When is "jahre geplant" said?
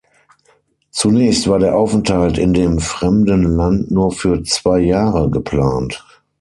4.79-6.03